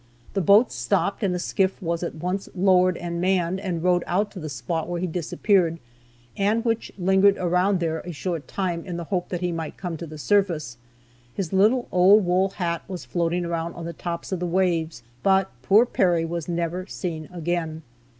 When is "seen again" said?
16.87-17.83